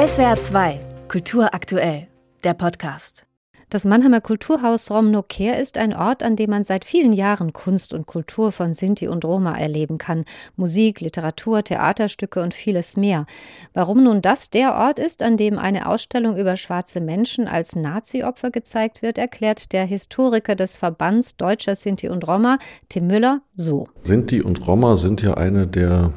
SWR 0.00 0.40
2, 0.40 0.80
Kultur 1.08 1.52
aktuell, 1.52 2.06
der 2.42 2.54
Podcast. 2.54 3.26
Das 3.68 3.84
Mannheimer 3.84 4.22
Kulturhaus 4.22 4.90
Romno-Kehr 4.90 5.60
ist 5.60 5.76
ein 5.76 5.94
Ort, 5.94 6.22
an 6.22 6.36
dem 6.36 6.48
man 6.48 6.64
seit 6.64 6.86
vielen 6.86 7.12
Jahren 7.12 7.52
Kunst 7.52 7.92
und 7.92 8.06
Kultur 8.06 8.50
von 8.50 8.72
Sinti 8.72 9.08
und 9.08 9.26
Roma 9.26 9.58
erleben 9.58 9.98
kann. 9.98 10.24
Musik, 10.56 11.02
Literatur, 11.02 11.62
Theaterstücke 11.62 12.40
und 12.42 12.54
vieles 12.54 12.96
mehr. 12.96 13.26
Warum 13.74 14.02
nun 14.02 14.22
das 14.22 14.48
der 14.48 14.74
Ort 14.74 14.98
ist, 14.98 15.22
an 15.22 15.36
dem 15.36 15.58
eine 15.58 15.86
Ausstellung 15.86 16.38
über 16.38 16.56
schwarze 16.56 17.02
Menschen 17.02 17.46
als 17.46 17.76
Nazi-Opfer 17.76 18.50
gezeigt 18.50 19.02
wird, 19.02 19.18
erklärt 19.18 19.74
der 19.74 19.84
Historiker 19.84 20.54
des 20.54 20.78
Verbands 20.78 21.36
Deutscher 21.36 21.74
Sinti 21.74 22.08
und 22.08 22.26
Roma, 22.26 22.58
Tim 22.88 23.06
Müller, 23.06 23.42
so. 23.54 23.86
Sinti 24.02 24.40
und 24.40 24.66
Roma 24.66 24.94
sind 24.94 25.20
ja 25.20 25.34
eine 25.34 25.66
der 25.66 26.10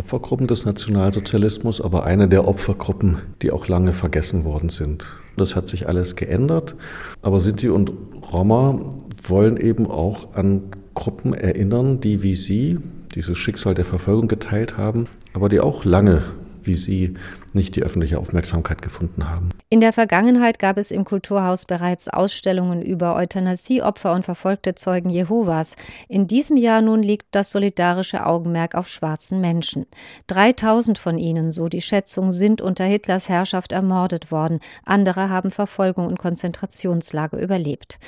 Opfergruppen 0.00 0.46
des 0.46 0.64
Nationalsozialismus, 0.64 1.78
aber 1.82 2.04
eine 2.06 2.26
der 2.26 2.48
Opfergruppen, 2.48 3.18
die 3.42 3.50
auch 3.50 3.68
lange 3.68 3.92
vergessen 3.92 4.44
worden 4.44 4.70
sind. 4.70 5.06
Das 5.36 5.54
hat 5.54 5.68
sich 5.68 5.88
alles 5.88 6.16
geändert, 6.16 6.74
aber 7.20 7.38
Sinti 7.38 7.68
und 7.68 7.92
Roma 8.32 8.80
wollen 9.24 9.58
eben 9.58 9.86
auch 9.86 10.34
an 10.34 10.62
Gruppen 10.94 11.34
erinnern, 11.34 12.00
die 12.00 12.22
wie 12.22 12.34
sie 12.34 12.78
dieses 13.14 13.36
Schicksal 13.36 13.74
der 13.74 13.84
Verfolgung 13.84 14.26
geteilt 14.26 14.78
haben, 14.78 15.04
aber 15.34 15.50
die 15.50 15.60
auch 15.60 15.84
lange 15.84 16.22
wie 16.62 16.74
sie 16.74 17.14
nicht 17.54 17.76
die 17.76 17.82
öffentliche 17.82 18.18
Aufmerksamkeit 18.18 18.82
gefunden 18.82 19.28
haben. 19.28 19.50
In 19.68 19.80
der 19.80 19.92
Vergangenheit 19.92 20.58
gab 20.58 20.78
es 20.78 20.90
im 20.90 21.04
Kulturhaus 21.04 21.64
bereits 21.64 22.08
Ausstellungen 22.08 22.82
über 22.82 23.16
Euthanasieopfer 23.16 24.12
und 24.14 24.24
verfolgte 24.24 24.74
Zeugen 24.74 25.10
Jehovas. 25.10 25.76
In 26.08 26.26
diesem 26.26 26.56
Jahr 26.56 26.82
nun 26.82 27.02
liegt 27.02 27.26
das 27.32 27.50
solidarische 27.50 28.26
Augenmerk 28.26 28.74
auf 28.74 28.88
schwarzen 28.88 29.40
Menschen. 29.40 29.86
3000 30.28 30.98
von 30.98 31.18
ihnen, 31.18 31.50
so 31.50 31.68
die 31.68 31.80
Schätzung, 31.80 32.32
sind 32.32 32.60
unter 32.60 32.84
Hitlers 32.84 33.28
Herrschaft 33.28 33.72
ermordet 33.72 34.30
worden. 34.30 34.60
Andere 34.84 35.28
haben 35.28 35.50
Verfolgung 35.50 36.06
und 36.06 36.18
Konzentrationslager 36.18 37.38
überlebt. 37.38 37.98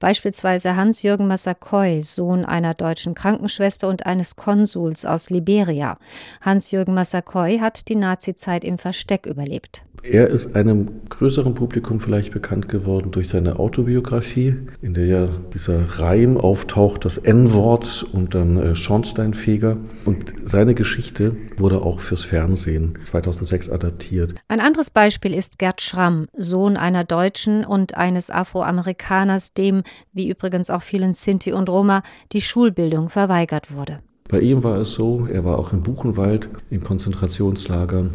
Beispielsweise 0.00 0.76
Hans-Jürgen 0.76 1.26
Massakoy, 1.26 2.00
Sohn 2.00 2.46
einer 2.46 2.72
deutschen 2.72 3.12
Krankenschwester 3.12 3.86
und 3.86 4.06
eines 4.06 4.34
Konsuls 4.34 5.04
aus 5.04 5.28
Liberia. 5.28 5.98
Hans-Jürgen 6.40 6.94
Massakoy 6.94 7.58
hat 7.58 7.86
die 7.90 7.96
Nazizeit 7.96 8.64
im 8.64 8.78
Versteck 8.90 9.26
überlebt. 9.26 9.84
Er 10.02 10.26
ist 10.28 10.56
einem 10.56 11.08
größeren 11.10 11.54
Publikum 11.54 12.00
vielleicht 12.00 12.32
bekannt 12.32 12.68
geworden 12.68 13.12
durch 13.12 13.28
seine 13.28 13.60
Autobiografie, 13.60 14.56
in 14.82 14.94
der 14.94 15.06
ja 15.06 15.28
dieser 15.54 16.00
Reim 16.00 16.36
auftaucht, 16.36 17.04
das 17.04 17.16
N-Wort 17.16 18.04
und 18.12 18.34
dann 18.34 18.56
äh, 18.56 18.74
Schornsteinfeger. 18.74 19.76
Und 20.06 20.34
seine 20.44 20.74
Geschichte 20.74 21.36
wurde 21.56 21.82
auch 21.82 22.00
fürs 22.00 22.24
Fernsehen 22.24 22.98
2006 23.04 23.70
adaptiert. 23.70 24.34
Ein 24.48 24.58
anderes 24.58 24.90
Beispiel 24.90 25.32
ist 25.32 25.60
Gerd 25.60 25.80
Schramm, 25.80 26.26
Sohn 26.36 26.76
einer 26.76 27.04
Deutschen 27.04 27.64
und 27.64 27.96
eines 27.96 28.28
Afroamerikaners, 28.28 29.54
dem, 29.54 29.84
wie 30.12 30.28
übrigens 30.28 30.68
auch 30.68 30.82
vielen 30.82 31.14
Sinti 31.14 31.52
und 31.52 31.68
Roma, 31.68 32.02
die 32.32 32.40
Schulbildung 32.40 33.08
verweigert 33.08 33.72
wurde. 33.72 34.00
Bei 34.28 34.40
ihm 34.40 34.64
war 34.64 34.78
es 34.78 34.94
so, 34.94 35.28
er 35.30 35.44
war 35.44 35.58
auch 35.58 35.72
in 35.72 35.82
Buchenwald 35.82 36.48
im 36.70 36.82
Konzentrationslager 36.82 38.06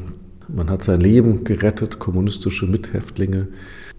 man 0.48 0.70
hat 0.70 0.84
sein 0.84 1.02
Leben 1.02 1.44
gerettet, 1.44 2.00
kommunistische 2.00 2.66
Mithäftlinge. 2.66 3.48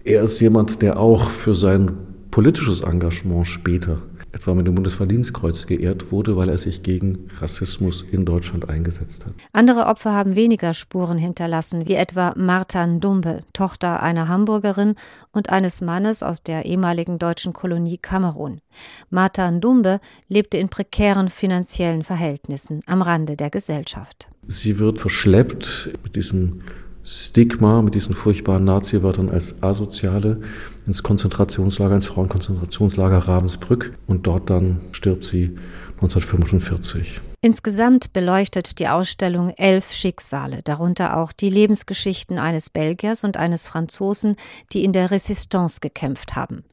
Er 0.03 0.23
ist 0.23 0.39
jemand, 0.39 0.81
der 0.81 0.99
auch 0.99 1.29
für 1.29 1.55
sein 1.55 1.91
politisches 2.31 2.81
Engagement 2.81 3.47
später 3.47 4.01
etwa 4.37 4.53
mit 4.53 4.67
dem 4.67 4.75
Bundesverdienstkreuz 4.75 5.65
geehrt 5.65 6.11
wurde, 6.11 6.37
weil 6.37 6.49
er 6.49 6.59
sich 6.59 6.83
gegen 6.83 7.27
Rassismus 7.41 8.05
in 8.11 8.23
Deutschland 8.23 8.69
eingesetzt 8.69 9.25
hat. 9.25 9.33
Andere 9.51 9.87
Opfer 9.87 10.13
haben 10.13 10.35
weniger 10.35 10.75
Spuren 10.75 11.17
hinterlassen, 11.17 11.87
wie 11.87 11.95
etwa 11.95 12.33
Martha 12.37 12.85
Ndumbe, 12.85 13.43
Tochter 13.53 14.03
einer 14.03 14.27
Hamburgerin 14.27 14.93
und 15.31 15.49
eines 15.49 15.81
Mannes 15.81 16.21
aus 16.21 16.43
der 16.43 16.65
ehemaligen 16.65 17.17
deutschen 17.17 17.51
Kolonie 17.51 17.97
Kamerun. 17.97 18.61
Martha 19.09 19.49
Ndumbe 19.49 19.99
lebte 20.29 20.57
in 20.57 20.69
prekären 20.69 21.29
finanziellen 21.29 22.03
Verhältnissen 22.03 22.81
am 22.85 23.01
Rande 23.01 23.35
der 23.37 23.49
Gesellschaft. 23.49 24.27
Sie 24.47 24.77
wird 24.77 24.99
verschleppt 24.99 25.89
mit 26.03 26.15
diesem 26.15 26.61
Stigma, 27.03 27.81
mit 27.81 27.95
diesen 27.95 28.13
furchtbaren 28.13 28.65
Nazi-Wörtern 28.65 29.29
als 29.29 29.63
Asoziale 29.63 30.41
ins 30.87 31.03
Konzentrationslager, 31.03 31.95
ins 31.95 32.07
Frauenkonzentrationslager 32.07 33.19
Ravensbrück 33.19 33.91
und 34.07 34.25
dort 34.25 34.49
dann 34.49 34.79
stirbt 34.91 35.25
sie 35.25 35.55
1945. 35.95 37.21
Insgesamt 37.39 38.13
beleuchtet 38.13 38.79
die 38.79 38.87
Ausstellung 38.87 39.51
elf 39.51 39.93
Schicksale, 39.93 40.63
darunter 40.63 41.17
auch 41.17 41.31
die 41.31 41.51
Lebensgeschichten 41.51 42.39
eines 42.39 42.71
Belgiers 42.71 43.23
und 43.23 43.37
eines 43.37 43.67
Franzosen, 43.67 44.35
die 44.73 44.83
in 44.83 44.91
der 44.91 45.11
Resistance 45.11 45.79
gekämpft 45.79 46.35
haben. 46.35 46.63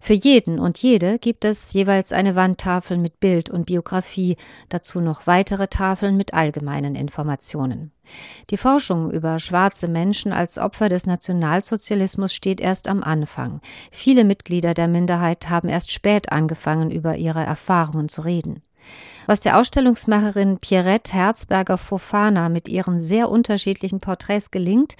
Für 0.00 0.12
jeden 0.12 0.60
und 0.60 0.78
jede 0.78 1.18
gibt 1.18 1.44
es 1.44 1.72
jeweils 1.72 2.12
eine 2.12 2.36
Wandtafel 2.36 2.98
mit 2.98 3.18
Bild 3.18 3.50
und 3.50 3.66
Biografie, 3.66 4.36
dazu 4.68 5.00
noch 5.00 5.26
weitere 5.26 5.66
Tafeln 5.66 6.16
mit 6.16 6.34
allgemeinen 6.34 6.94
Informationen. 6.94 7.90
Die 8.50 8.56
Forschung 8.56 9.10
über 9.10 9.40
schwarze 9.40 9.88
Menschen 9.88 10.32
als 10.32 10.56
Opfer 10.56 10.88
des 10.88 11.04
Nationalsozialismus 11.04 12.32
steht 12.32 12.60
erst 12.60 12.86
am 12.86 13.02
Anfang. 13.02 13.60
Viele 13.90 14.22
Mitglieder 14.22 14.72
der 14.72 14.86
Minderheit 14.86 15.50
haben 15.50 15.68
erst 15.68 15.90
spät 15.90 16.30
angefangen, 16.30 16.92
über 16.92 17.16
ihre 17.16 17.42
Erfahrungen 17.42 18.08
zu 18.08 18.20
reden. 18.20 18.62
Was 19.26 19.40
der 19.40 19.58
Ausstellungsmacherin 19.58 20.58
Pierrette 20.58 21.12
Herzberger-Fofana 21.12 22.48
mit 22.48 22.68
ihren 22.68 22.98
sehr 22.98 23.28
unterschiedlichen 23.28 24.00
Porträts 24.00 24.50
gelingt, 24.50 24.96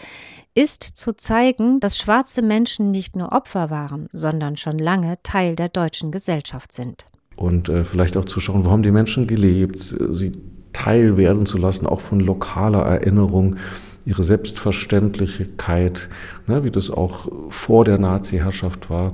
ist 0.55 0.83
zu 0.83 1.17
zeigen, 1.17 1.81
dass 1.81 1.99
schwarze 1.99 2.43
Menschen 2.43 2.91
nicht 2.91 3.17
nur 3.17 3.33
Opfer 3.33 3.71
waren, 3.71 4.09
sondern 4.13 4.57
schon 4.57 4.79
lange 4.79 5.19
Teil 5.23 5.57
der 5.57 5.69
deutschen 5.69 6.13
Gesellschaft 6.13 6.73
sind. 6.73 7.07
Und 7.37 7.69
äh, 7.69 7.85
vielleicht 7.85 8.17
auch 8.17 8.27
zu 8.27 8.41
schauen, 8.41 8.65
wo 8.65 8.71
haben 8.71 8.83
die 8.83 8.91
Menschen 8.91 9.27
gelebt, 9.27 9.97
sie 10.11 10.33
Teil 10.73 11.17
werden 11.17 11.47
zu 11.47 11.59
lassen, 11.59 11.87
auch 11.87 12.01
von 12.01 12.21
lokaler 12.21 12.83
Erinnerung, 12.83 13.57
ihre 14.05 14.25
Selbstverständlichkeit, 14.25 16.09
ne, 16.47 16.65
wie 16.65 16.71
das 16.71 16.91
auch 16.91 17.29
vor 17.51 17.85
der 17.85 17.99
Nazi-Herrschaft 17.99 18.91
war 18.91 19.13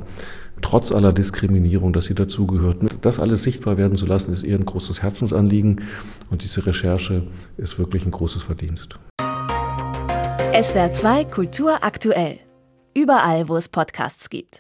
trotz 0.63 0.93
aller 0.93 1.13
Diskriminierung, 1.13 1.93
dass 1.93 2.07
sie 2.07 2.15
dazugehört. 2.15 2.79
Das 3.03 3.19
alles 3.19 3.43
sichtbar 3.43 3.77
werden 3.77 3.97
zu 3.97 4.07
lassen, 4.07 4.33
ist 4.33 4.43
ihr 4.43 4.57
ein 4.57 4.65
großes 4.65 5.03
Herzensanliegen 5.03 5.83
und 6.31 6.43
diese 6.43 6.67
Recherche 6.67 7.23
ist 7.57 7.79
wirklich 7.79 8.05
ein 8.05 8.11
großes 8.11 8.43
Verdienst. 8.43 8.99
SWR 10.61 10.91
2 10.91 11.25
Kultur 11.27 11.85
aktuell. 11.85 12.39
Überall, 12.95 13.49
wo 13.49 13.57
es 13.57 13.69
Podcasts 13.69 14.29
gibt. 14.31 14.57